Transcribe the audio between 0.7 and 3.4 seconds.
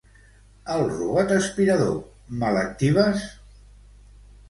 El robot aspirador, me l'actives?